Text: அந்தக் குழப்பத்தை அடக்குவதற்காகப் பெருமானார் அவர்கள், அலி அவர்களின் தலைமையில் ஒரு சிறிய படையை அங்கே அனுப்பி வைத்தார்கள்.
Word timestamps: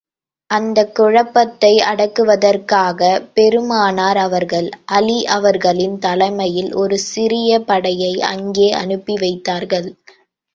அந்தக் 0.49 0.95
குழப்பத்தை 0.95 1.69
அடக்குவதற்காகப் 1.89 3.27
பெருமானார் 3.33 4.17
அவர்கள், 4.17 4.69
அலி 4.91 5.19
அவர்களின் 5.29 5.99
தலைமையில் 5.99 6.73
ஒரு 6.75 6.97
சிறிய 7.07 7.61
படையை 7.63 8.13
அங்கே 8.31 8.71
அனுப்பி 8.81 9.17
வைத்தார்கள். 9.17 9.89